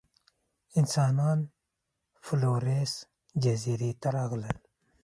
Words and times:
انسانان 0.79 1.39
فلورېس 2.25 2.93
جزیرې 3.43 3.91
ته 4.01 4.07
راغلل. 4.17 4.57